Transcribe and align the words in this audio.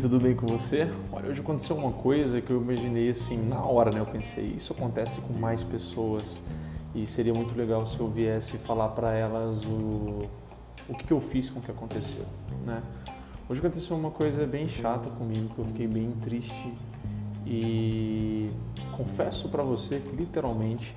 Tudo 0.00 0.18
bem 0.18 0.34
com 0.34 0.46
você? 0.46 0.90
Olha, 1.12 1.28
hoje 1.28 1.40
aconteceu 1.40 1.76
uma 1.76 1.92
coisa 1.92 2.40
que 2.40 2.50
eu 2.50 2.62
imaginei 2.62 3.10
assim 3.10 3.36
na 3.36 3.62
hora, 3.62 3.90
né? 3.90 4.00
Eu 4.00 4.06
pensei, 4.06 4.46
isso 4.46 4.72
acontece 4.72 5.20
com 5.20 5.34
mais 5.34 5.62
pessoas 5.62 6.40
e 6.94 7.04
seria 7.06 7.34
muito 7.34 7.54
legal 7.54 7.84
se 7.84 8.00
eu 8.00 8.08
viesse 8.08 8.56
falar 8.56 8.88
para 8.88 9.12
elas 9.12 9.62
o, 9.66 10.26
o 10.88 10.94
que, 10.96 11.04
que 11.04 11.12
eu 11.12 11.20
fiz 11.20 11.50
com 11.50 11.60
o 11.60 11.62
que 11.62 11.70
aconteceu, 11.70 12.24
né? 12.64 12.82
Hoje 13.46 13.60
aconteceu 13.60 13.94
uma 13.94 14.10
coisa 14.10 14.46
bem 14.46 14.66
chata 14.66 15.10
comigo, 15.10 15.54
que 15.54 15.58
eu 15.58 15.66
fiquei 15.66 15.86
bem 15.86 16.10
triste 16.22 16.72
e 17.46 18.48
confesso 18.92 19.50
para 19.50 19.62
você 19.62 19.98
que 19.98 20.16
literalmente 20.16 20.96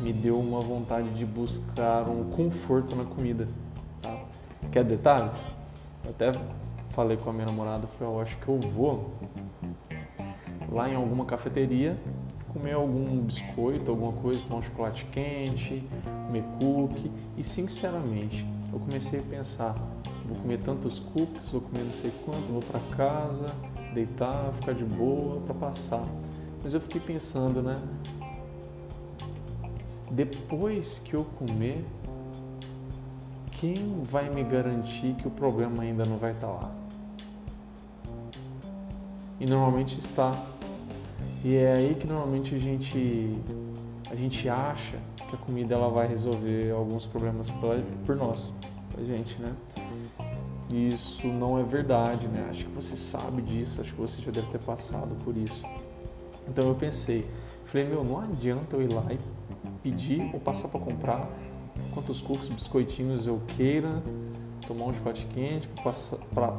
me 0.00 0.12
deu 0.12 0.40
uma 0.40 0.60
vontade 0.60 1.10
de 1.10 1.24
buscar 1.24 2.08
um 2.08 2.24
conforto 2.24 2.96
na 2.96 3.04
comida. 3.04 3.46
Tá? 4.00 4.24
Quer 4.72 4.82
detalhes? 4.82 5.46
Eu 6.04 6.10
até 6.10 6.32
falei 6.92 7.16
com 7.16 7.30
a 7.30 7.32
minha 7.32 7.46
namorada, 7.46 7.86
falei, 7.86 8.12
eu 8.12 8.20
acho 8.20 8.36
que 8.36 8.48
eu 8.48 8.60
vou 8.60 9.14
lá 10.70 10.88
em 10.88 10.94
alguma 10.94 11.24
cafeteria 11.24 11.98
comer 12.52 12.74
algum 12.74 13.20
biscoito, 13.22 13.90
alguma 13.90 14.12
coisa, 14.12 14.44
tomar 14.44 14.58
um 14.58 14.62
chocolate 14.62 15.06
quente, 15.06 15.82
comer 16.26 16.44
cookie 16.60 17.10
e 17.36 17.42
sinceramente 17.42 18.46
eu 18.72 18.78
comecei 18.78 19.20
a 19.20 19.22
pensar 19.22 19.74
vou 20.26 20.36
comer 20.36 20.58
tantos 20.58 21.00
cookies, 21.00 21.48
vou 21.48 21.60
comer 21.60 21.84
não 21.84 21.92
sei 21.92 22.12
quanto, 22.24 22.52
vou 22.52 22.62
para 22.62 22.80
casa, 22.96 23.54
deitar, 23.92 24.52
ficar 24.52 24.72
de 24.72 24.84
boa 24.84 25.40
para 25.40 25.54
passar. 25.54 26.04
Mas 26.62 26.74
eu 26.74 26.80
fiquei 26.80 27.00
pensando, 27.00 27.62
né? 27.62 27.76
Depois 30.10 30.98
que 30.98 31.14
eu 31.14 31.24
comer, 31.24 31.84
quem 33.52 34.00
vai 34.02 34.28
me 34.30 34.42
garantir 34.42 35.14
que 35.14 35.26
o 35.26 35.30
problema 35.30 35.82
ainda 35.82 36.04
não 36.04 36.18
vai 36.18 36.32
estar 36.32 36.46
tá 36.46 36.52
lá? 36.52 36.81
E 39.42 39.46
normalmente 39.46 39.98
está. 39.98 40.40
E 41.44 41.56
é 41.56 41.72
aí 41.72 41.96
que 41.96 42.06
normalmente 42.06 42.54
a 42.54 42.58
gente 42.58 43.36
a 44.08 44.14
gente 44.14 44.48
acha 44.48 44.96
que 45.28 45.34
a 45.34 45.38
comida 45.38 45.74
ela 45.74 45.88
vai 45.88 46.06
resolver 46.06 46.70
alguns 46.70 47.06
problemas 47.06 47.50
por, 47.50 47.76
por 48.06 48.14
nós, 48.14 48.54
a 48.96 49.02
gente, 49.02 49.40
né? 49.40 49.52
isso 50.72 51.26
não 51.26 51.58
é 51.58 51.64
verdade, 51.64 52.28
né? 52.28 52.46
Acho 52.48 52.66
que 52.66 52.70
você 52.70 52.94
sabe 52.94 53.42
disso, 53.42 53.80
acho 53.80 53.92
que 53.94 54.00
você 54.00 54.22
já 54.22 54.30
deve 54.30 54.46
ter 54.46 54.60
passado 54.60 55.12
por 55.24 55.36
isso. 55.36 55.66
Então 56.48 56.68
eu 56.68 56.76
pensei, 56.76 57.26
falei, 57.64 57.88
meu, 57.88 58.04
não 58.04 58.20
adianta 58.20 58.76
eu 58.76 58.82
ir 58.82 58.92
lá 58.92 59.06
e 59.10 59.18
pedir 59.82 60.30
ou 60.32 60.38
passar 60.38 60.68
para 60.68 60.78
comprar 60.78 61.28
quantos 61.92 62.22
cookies, 62.22 62.48
biscoitinhos 62.48 63.26
eu 63.26 63.42
queira, 63.56 64.02
tomar 64.68 64.84
um 64.84 64.92
chocolate 64.92 65.26
quente 65.34 65.68
para 66.32 66.56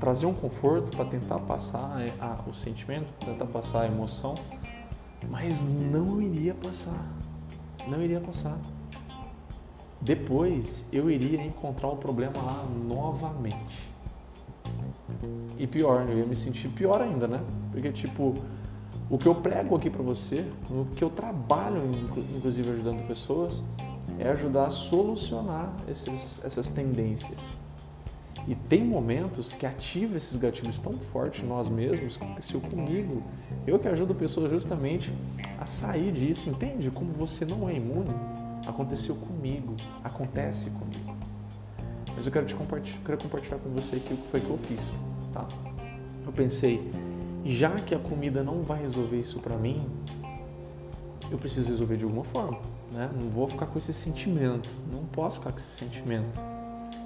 trazer 0.00 0.24
um 0.26 0.32
conforto, 0.32 0.96
para 0.96 1.04
tentar 1.04 1.38
passar 1.40 2.00
é, 2.00 2.12
a, 2.18 2.38
o 2.48 2.54
sentimento, 2.54 3.06
tentar 3.24 3.44
passar 3.46 3.82
a 3.82 3.86
emoção, 3.86 4.34
mas 5.28 5.62
não 5.62 6.20
iria 6.22 6.54
passar, 6.54 7.06
não 7.86 8.02
iria 8.02 8.18
passar. 8.18 8.58
Depois 10.00 10.86
eu 10.90 11.10
iria 11.10 11.44
encontrar 11.44 11.88
o 11.88 11.96
problema 11.96 12.40
lá 12.40 12.64
novamente. 12.64 13.90
E 15.58 15.66
pior, 15.66 16.08
eu 16.08 16.18
ia 16.18 16.26
me 16.26 16.34
sentir 16.34 16.68
pior 16.68 17.02
ainda, 17.02 17.28
né? 17.28 17.40
Porque, 17.70 17.92
tipo, 17.92 18.34
o 19.10 19.18
que 19.18 19.26
eu 19.26 19.34
prego 19.34 19.76
aqui 19.76 19.90
para 19.90 20.02
você, 20.02 20.50
o 20.70 20.86
que 20.96 21.04
eu 21.04 21.10
trabalho, 21.10 21.82
inclusive 22.34 22.70
ajudando 22.70 23.06
pessoas, 23.06 23.62
é 24.18 24.30
ajudar 24.30 24.66
a 24.66 24.70
solucionar 24.70 25.74
esses, 25.86 26.42
essas 26.42 26.70
tendências. 26.70 27.56
E 28.50 28.54
tem 28.54 28.84
momentos 28.84 29.54
que 29.54 29.64
ativam 29.64 30.16
esses 30.16 30.36
gatilhos 30.36 30.78
tão 30.78 30.92
fortes 30.92 31.42
nós 31.48 31.68
mesmos, 31.68 32.16
aconteceu 32.16 32.60
comigo. 32.60 33.22
Eu 33.64 33.78
que 33.78 33.88
ajudo 33.88 34.14
pessoas 34.14 34.50
justamente 34.50 35.10
a 35.58 35.64
sair 35.64 36.12
disso, 36.12 36.50
entende? 36.50 36.90
Como 36.90 37.10
você 37.12 37.44
não 37.44 37.68
é 37.68 37.76
imune, 37.76 38.10
Aconteceu 38.66 39.14
comigo, 39.14 39.74
acontece 40.04 40.70
comigo. 40.70 41.16
Mas 42.14 42.26
eu 42.26 42.32
quero 42.32 42.46
te 42.46 42.54
compartilhar, 42.54 42.98
quero 43.04 43.18
compartilhar 43.18 43.58
com 43.58 43.70
você 43.70 43.96
o 43.96 44.00
que 44.00 44.16
foi 44.30 44.40
que 44.40 44.50
eu 44.50 44.58
fiz, 44.58 44.92
tá? 45.32 45.48
Eu 46.24 46.32
pensei, 46.32 46.90
já 47.44 47.70
que 47.76 47.94
a 47.94 47.98
comida 47.98 48.42
não 48.42 48.60
vai 48.60 48.82
resolver 48.82 49.16
isso 49.16 49.40
para 49.40 49.56
mim, 49.56 49.84
eu 51.30 51.38
preciso 51.38 51.68
resolver 51.68 51.96
de 51.96 52.04
alguma 52.04 52.24
forma, 52.24 52.60
né? 52.92 53.10
Não 53.16 53.30
vou 53.30 53.48
ficar 53.48 53.66
com 53.66 53.78
esse 53.78 53.92
sentimento, 53.92 54.70
não 54.92 55.04
posso 55.06 55.38
ficar 55.38 55.52
com 55.52 55.58
esse 55.58 55.76
sentimento. 55.76 56.49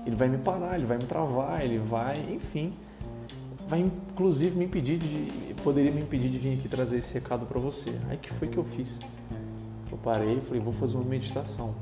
Ele 0.06 0.16
vai 0.16 0.28
me 0.28 0.38
parar, 0.38 0.76
ele 0.76 0.86
vai 0.86 0.98
me 0.98 1.04
travar, 1.04 1.64
ele 1.64 1.78
vai, 1.78 2.18
enfim, 2.30 2.72
vai 3.66 3.80
inclusive 3.80 4.56
me 4.56 4.66
impedir 4.66 4.98
de, 4.98 5.54
poderia 5.62 5.90
me 5.90 6.02
impedir 6.02 6.28
de 6.28 6.38
vir 6.38 6.58
aqui 6.58 6.68
trazer 6.68 6.98
esse 6.98 7.14
recado 7.14 7.46
para 7.46 7.58
você. 7.58 7.98
Aí 8.08 8.16
que 8.16 8.32
foi 8.32 8.48
que 8.48 8.58
eu 8.58 8.64
fiz? 8.64 9.00
Eu 9.90 9.98
parei 9.98 10.36
e 10.36 10.40
falei, 10.40 10.60
vou 10.60 10.72
fazer 10.72 10.96
uma 10.96 11.04
meditação. 11.04 11.74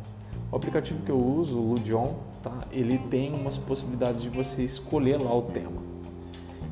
O 0.50 0.56
aplicativo 0.56 1.02
que 1.02 1.10
eu 1.10 1.18
uso, 1.18 1.58
o 1.58 1.72
Ludion, 1.72 2.14
tá? 2.42 2.52
ele 2.70 2.98
tem 2.98 3.32
umas 3.32 3.56
possibilidades 3.58 4.22
de 4.22 4.28
você 4.28 4.62
escolher 4.62 5.16
lá 5.20 5.34
o 5.34 5.42
tema. 5.42 5.82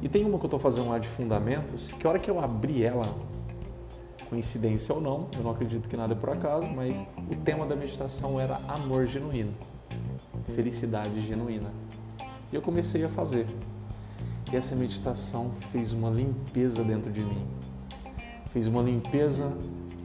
E 0.03 0.09
tem 0.09 0.25
uma 0.25 0.39
que 0.39 0.45
eu 0.45 0.49
estou 0.49 0.61
fazendo 0.61 0.89
lá 0.89 0.99
de 0.99 1.09
fundamentos, 1.09 1.93
que 1.93 2.07
a 2.07 2.11
hora 2.11 2.19
que 2.19 2.31
eu 2.31 2.39
abri 2.39 2.85
ela, 2.85 3.07
coincidência 4.29 4.95
ou 4.95 5.01
não, 5.01 5.29
eu 5.37 5.43
não 5.43 5.51
acredito 5.51 5.89
que 5.89 5.97
nada 5.97 6.15
é 6.15 6.17
por 6.17 6.31
acaso, 6.31 6.67
mas 6.69 7.05
o 7.31 7.37
tema 7.37 7.67
da 7.67 7.75
meditação 7.75 8.41
era 8.41 8.61
amor 8.69 9.07
genuíno, 9.07 9.53
felicidade 10.51 11.27
genuína. 11.27 11.73
E 12.53 12.55
eu 12.55 12.63
comecei 12.63 13.05
a 13.05 13.09
fazer. 13.09 13.47
E 14.53 14.57
essa 14.57 14.75
meditação 14.75 15.53
fez 15.73 15.93
uma 15.93 16.11
limpeza 16.11 16.83
dentro 16.83 17.11
de 17.13 17.23
mim. 17.23 17.47
Fez 18.53 18.67
uma 18.67 18.83
limpeza 18.83 19.53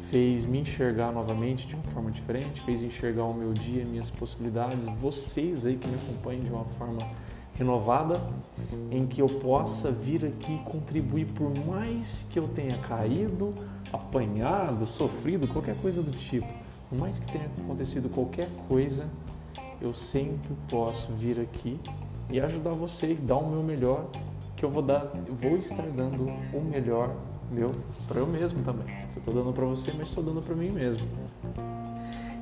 fez 0.09 0.45
me 0.45 0.59
enxergar 0.59 1.11
novamente 1.11 1.67
de 1.67 1.75
uma 1.75 1.83
forma 1.83 2.11
diferente, 2.11 2.61
fez 2.61 2.83
enxergar 2.83 3.25
o 3.25 3.33
meu 3.33 3.53
dia, 3.53 3.83
minhas 3.85 4.09
possibilidades, 4.09 4.87
vocês 4.99 5.65
aí 5.65 5.77
que 5.77 5.87
me 5.87 5.95
acompanham 5.95 6.41
de 6.41 6.51
uma 6.51 6.65
forma 6.65 6.99
renovada, 7.55 8.21
em 8.91 9.05
que 9.07 9.21
eu 9.21 9.27
possa 9.27 9.91
vir 9.91 10.25
aqui 10.25 10.57
contribuir 10.65 11.25
por 11.27 11.51
mais 11.65 12.25
que 12.29 12.37
eu 12.37 12.47
tenha 12.47 12.77
caído, 12.79 13.53
apanhado, 13.91 14.85
sofrido, 14.85 15.47
qualquer 15.47 15.75
coisa 15.81 16.01
do 16.01 16.11
tipo, 16.11 16.47
por 16.89 16.97
mais 16.97 17.17
que 17.17 17.31
tenha 17.31 17.45
acontecido 17.45 18.09
qualquer 18.09 18.49
coisa, 18.67 19.07
eu 19.81 19.93
sempre 19.93 20.55
posso 20.69 21.11
vir 21.13 21.39
aqui 21.39 21.79
e 22.29 22.39
ajudar 22.39 22.71
você, 22.71 23.13
dar 23.13 23.37
o 23.37 23.49
meu 23.49 23.63
melhor, 23.63 24.07
que 24.55 24.63
eu 24.63 24.69
vou 24.69 24.81
dar, 24.81 25.11
vou 25.29 25.57
estar 25.57 25.85
dando 25.87 26.27
o 26.53 26.61
melhor 26.61 27.15
meu 27.51 27.75
para 28.07 28.19
eu 28.19 28.27
mesmo 28.27 28.63
também. 28.63 28.87
Eu 29.13 29.19
estou 29.19 29.33
dando 29.33 29.53
para 29.53 29.65
você, 29.65 29.91
mas 29.95 30.09
estou 30.09 30.23
dando 30.23 30.41
para 30.41 30.55
mim 30.55 30.71
mesmo. 30.71 31.07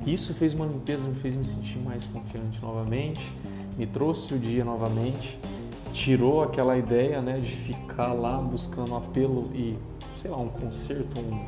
Isso 0.06 0.34
fez 0.34 0.54
uma 0.54 0.66
limpeza, 0.66 1.08
me 1.08 1.14
fez 1.14 1.34
me 1.34 1.46
sentir 1.46 1.78
mais 1.78 2.04
confiante 2.04 2.60
novamente, 2.62 3.32
me 3.76 3.86
trouxe 3.86 4.34
o 4.34 4.38
dia 4.38 4.64
novamente, 4.64 5.38
tirou 5.92 6.42
aquela 6.42 6.76
ideia 6.76 7.22
né, 7.22 7.38
de 7.40 7.50
ficar 7.50 8.12
lá 8.12 8.36
buscando 8.38 8.94
apelo 8.94 9.50
e, 9.54 9.78
sei 10.16 10.30
lá, 10.30 10.36
um 10.36 10.48
conserto, 10.48 11.18
um, 11.18 11.44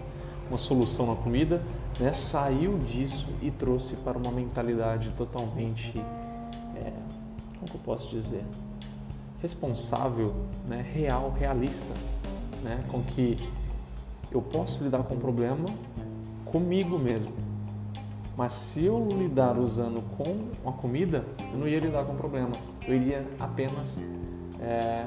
uma 0.48 0.56
solução 0.56 1.06
na 1.06 1.16
comida, 1.16 1.62
né, 1.98 2.12
saiu 2.12 2.78
disso 2.78 3.28
e 3.40 3.50
trouxe 3.50 3.96
para 3.96 4.16
uma 4.18 4.30
mentalidade 4.30 5.10
totalmente, 5.16 5.98
é, 6.74 6.92
como 7.58 7.72
eu 7.74 7.80
posso 7.84 8.10
dizer, 8.10 8.44
responsável, 9.40 10.34
né, 10.68 10.84
real, 10.94 11.34
realista 11.38 11.94
né? 12.66 12.84
com 12.88 13.02
que 13.02 13.38
eu 14.30 14.42
posso 14.42 14.82
lidar 14.82 15.02
com 15.04 15.14
o 15.14 15.18
problema 15.18 15.66
comigo 16.44 16.98
mesmo. 16.98 17.32
Mas 18.36 18.52
se 18.52 18.84
eu 18.84 19.08
lidar 19.08 19.58
usando 19.58 20.02
com 20.16 20.48
a 20.68 20.72
comida, 20.72 21.24
eu 21.52 21.58
não 21.58 21.66
ia 21.66 21.80
lidar 21.80 22.04
com 22.04 22.12
o 22.12 22.16
problema. 22.16 22.52
Eu 22.86 22.94
iria 22.94 23.26
apenas 23.38 23.98
é, 24.60 25.06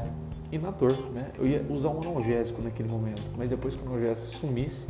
ir 0.52 0.60
na 0.60 0.72
dor, 0.72 0.98
né? 1.14 1.32
Eu 1.38 1.46
ia 1.46 1.64
usar 1.70 1.90
um 1.90 2.00
analgésico 2.00 2.60
naquele 2.62 2.90
momento, 2.90 3.22
mas 3.38 3.50
depois 3.50 3.76
que 3.76 3.84
o 3.84 3.88
analgésico 3.88 4.36
sumisse, 4.36 4.88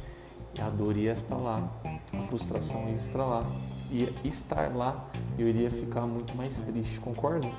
a 0.57 0.69
dor 0.69 0.97
ia 0.97 1.11
estar 1.11 1.37
lá, 1.37 1.69
a 2.13 2.21
frustração 2.23 2.89
ia 2.89 2.95
estar 2.95 3.25
lá, 3.25 3.45
ia 3.91 4.13
estar 4.23 4.75
lá 4.75 5.09
eu 5.37 5.47
iria 5.47 5.71
ficar 5.71 6.01
muito 6.01 6.35
mais 6.35 6.61
triste, 6.61 6.99
concorda? 6.99 7.49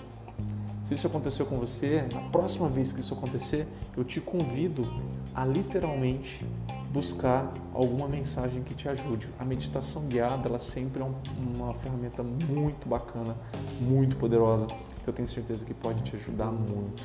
Se 0.82 0.94
isso 0.94 1.06
aconteceu 1.06 1.46
com 1.46 1.56
você, 1.56 2.06
na 2.12 2.20
próxima 2.31 2.69
vez 2.69 2.92
que 2.92 3.00
isso 3.00 3.14
acontecer, 3.14 3.66
eu 3.96 4.04
te 4.04 4.20
convido 4.20 4.87
a 5.34 5.44
literalmente 5.44 6.44
buscar 6.92 7.52
alguma 7.72 8.08
mensagem 8.08 8.62
que 8.62 8.75
te 8.75 8.88
ajude. 8.88 9.28
A 9.38 9.44
meditação 9.44 10.06
guiada, 10.06 10.48
ela 10.48 10.58
sempre 10.58 11.02
é 11.02 11.06
uma 11.54 11.72
ferramenta 11.75 12.22
muito 12.22 12.88
bacana, 12.88 13.37
muito 13.81 14.16
poderosa, 14.16 14.66
que 14.66 15.08
eu 15.08 15.12
tenho 15.12 15.28
certeza 15.28 15.64
que 15.64 15.72
pode 15.72 16.02
te 16.02 16.16
ajudar 16.16 16.50
muito, 16.50 17.02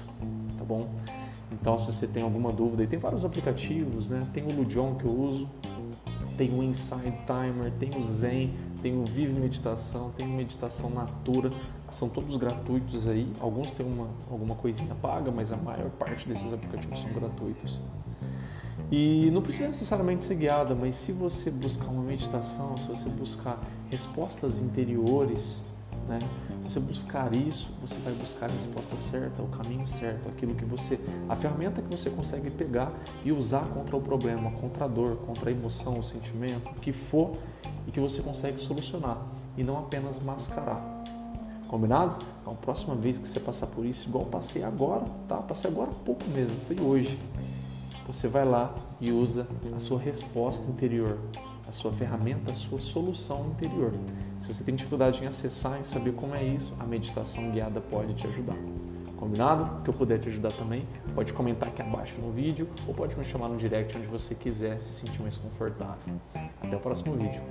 tá 0.57 0.63
bom? 0.63 0.89
Então, 1.51 1.77
se 1.77 1.93
você 1.93 2.07
tem 2.07 2.23
alguma 2.23 2.51
dúvida, 2.51 2.83
e 2.83 2.87
tem 2.87 2.97
vários 2.97 3.23
aplicativos, 3.23 4.09
né? 4.09 4.27
Tem 4.33 4.43
o 4.43 4.51
Lujon 4.51 4.95
que 4.95 5.05
eu 5.05 5.11
uso, 5.11 5.49
tem 6.37 6.51
o 6.51 6.63
Inside 6.63 7.13
Timer, 7.25 7.71
tem 7.79 7.91
o 7.99 8.03
Zen, 8.03 8.53
tem 8.81 8.97
o 8.97 9.05
Vive 9.05 9.39
Meditação, 9.39 10.11
tem 10.15 10.25
o 10.25 10.29
Meditação 10.29 10.89
Natura, 10.89 11.51
são 11.89 12.09
todos 12.09 12.37
gratuitos 12.37 13.07
aí. 13.07 13.31
Alguns 13.39 13.71
têm 13.71 13.85
uma, 13.85 14.07
alguma 14.29 14.55
coisinha 14.55 14.95
paga, 14.95 15.31
mas 15.31 15.51
a 15.51 15.57
maior 15.57 15.89
parte 15.91 16.27
desses 16.27 16.53
aplicativos 16.53 16.99
são 16.99 17.11
gratuitos. 17.11 17.81
E 18.91 19.31
não 19.31 19.41
precisa 19.41 19.67
necessariamente 19.67 20.23
ser 20.23 20.35
guiada, 20.35 20.75
mas 20.75 20.95
se 20.95 21.11
você 21.11 21.49
buscar 21.49 21.87
uma 21.87 22.03
meditação, 22.03 22.77
se 22.77 22.87
você 22.87 23.09
buscar 23.09 23.59
respostas 23.89 24.61
interiores, 24.61 25.61
né? 26.07 26.19
Se 26.63 26.73
você 26.73 26.79
buscar 26.79 27.35
isso, 27.35 27.69
você 27.81 27.97
vai 27.99 28.13
buscar 28.13 28.49
a 28.49 28.53
resposta 28.53 28.97
certa, 28.97 29.41
o 29.41 29.47
caminho 29.47 29.85
certo, 29.85 30.27
aquilo 30.29 30.55
que 30.55 30.65
você, 30.65 30.99
a 31.29 31.35
ferramenta 31.35 31.81
que 31.81 31.89
você 31.89 32.09
consegue 32.09 32.49
pegar 32.49 32.91
e 33.23 33.31
usar 33.31 33.65
contra 33.73 33.95
o 33.95 34.01
problema, 34.01 34.51
contra 34.51 34.85
a 34.85 34.87
dor, 34.87 35.17
contra 35.25 35.49
a 35.49 35.53
emoção, 35.53 35.99
o 35.99 36.03
sentimento, 36.03 36.69
o 36.69 36.75
que 36.75 36.91
for, 36.91 37.35
e 37.87 37.91
que 37.91 37.99
você 37.99 38.21
consegue 38.21 38.59
solucionar 38.59 39.17
e 39.57 39.63
não 39.63 39.77
apenas 39.77 40.19
mascarar. 40.19 41.03
Combinado? 41.67 42.23
Então, 42.41 42.55
próxima 42.55 42.95
vez 42.95 43.17
que 43.17 43.27
você 43.27 43.39
passar 43.39 43.67
por 43.67 43.85
isso, 43.85 44.07
igual 44.07 44.25
passei 44.25 44.63
agora, 44.63 45.05
tá? 45.27 45.37
Passei 45.37 45.69
agora 45.69 45.89
há 45.91 46.05
pouco 46.05 46.23
mesmo, 46.29 46.57
foi 46.67 46.79
hoje. 46.79 47.19
Você 48.05 48.27
vai 48.27 48.45
lá 48.45 48.73
e 49.01 49.11
usa 49.11 49.47
a 49.75 49.79
sua 49.79 49.99
resposta 49.99 50.69
interior, 50.69 51.17
a 51.67 51.71
sua 51.71 51.91
ferramenta, 51.91 52.51
a 52.51 52.53
sua 52.53 52.79
solução 52.79 53.47
interior. 53.47 53.93
Se 54.39 54.53
você 54.53 54.63
tem 54.63 54.75
dificuldade 54.75 55.23
em 55.23 55.27
acessar 55.27 55.79
e 55.79 55.85
saber 55.85 56.13
como 56.13 56.35
é 56.35 56.43
isso, 56.43 56.75
a 56.79 56.83
meditação 56.83 57.49
guiada 57.51 57.81
pode 57.81 58.13
te 58.13 58.27
ajudar. 58.27 58.57
Combinado? 59.17 59.81
Que 59.81 59.89
eu 59.89 59.93
puder 59.93 60.19
te 60.19 60.27
ajudar 60.27 60.51
também, 60.51 60.85
pode 61.13 61.33
comentar 61.33 61.69
aqui 61.69 61.81
abaixo 61.81 62.19
no 62.21 62.31
vídeo 62.31 62.69
ou 62.87 62.93
pode 62.93 63.17
me 63.17 63.23
chamar 63.23 63.47
no 63.47 63.57
direct 63.57 63.97
onde 63.97 64.07
você 64.07 64.35
quiser 64.35 64.77
se 64.77 65.05
sentir 65.05 65.21
mais 65.21 65.37
confortável. 65.37 66.15
Até 66.61 66.75
o 66.75 66.79
próximo 66.79 67.15
vídeo. 67.15 67.41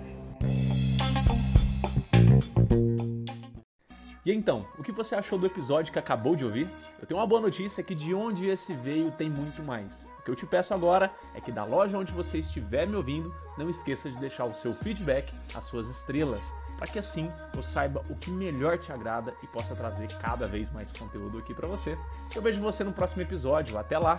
E 4.24 4.32
então, 4.32 4.66
o 4.78 4.82
que 4.82 4.92
você 4.92 5.14
achou 5.14 5.38
do 5.38 5.46
episódio 5.46 5.92
que 5.92 5.98
acabou 5.98 6.34
de 6.34 6.44
ouvir? 6.44 6.68
Eu 7.00 7.06
tenho 7.06 7.20
uma 7.20 7.26
boa 7.26 7.40
notícia 7.40 7.82
que 7.82 7.94
de 7.94 8.14
onde 8.14 8.46
esse 8.46 8.72
veio 8.72 9.10
tem 9.10 9.28
muito 9.28 9.62
mais. 9.62 10.06
O 10.24 10.26
que 10.26 10.30
eu 10.30 10.34
te 10.34 10.46
peço 10.46 10.72
agora 10.72 11.12
é 11.34 11.40
que 11.40 11.52
da 11.52 11.66
loja 11.66 11.98
onde 11.98 12.10
você 12.10 12.38
estiver 12.38 12.88
me 12.88 12.96
ouvindo, 12.96 13.30
não 13.58 13.68
esqueça 13.68 14.10
de 14.10 14.16
deixar 14.16 14.46
o 14.46 14.54
seu 14.54 14.72
feedback, 14.72 15.30
as 15.54 15.64
suas 15.64 15.86
estrelas, 15.86 16.50
para 16.78 16.86
que 16.86 16.98
assim 16.98 17.30
eu 17.54 17.62
saiba 17.62 18.02
o 18.08 18.16
que 18.16 18.30
melhor 18.30 18.78
te 18.78 18.90
agrada 18.90 19.34
e 19.42 19.46
possa 19.46 19.76
trazer 19.76 20.08
cada 20.22 20.48
vez 20.48 20.70
mais 20.70 20.90
conteúdo 20.92 21.36
aqui 21.36 21.52
para 21.52 21.68
você. 21.68 21.94
Eu 22.34 22.40
vejo 22.40 22.58
você 22.58 22.82
no 22.82 22.90
próximo 22.90 23.20
episódio. 23.20 23.76
Até 23.76 23.98
lá. 23.98 24.16